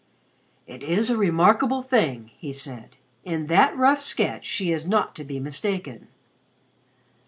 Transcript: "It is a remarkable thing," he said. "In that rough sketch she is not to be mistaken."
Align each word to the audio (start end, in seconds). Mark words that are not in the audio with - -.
"It 0.65 0.81
is 0.81 1.11
a 1.11 1.15
remarkable 1.15 1.83
thing," 1.83 2.31
he 2.35 2.51
said. 2.51 2.95
"In 3.23 3.45
that 3.45 3.77
rough 3.77 4.01
sketch 4.01 4.47
she 4.47 4.71
is 4.71 4.87
not 4.89 5.13
to 5.13 5.23
be 5.23 5.39
mistaken." 5.39 6.07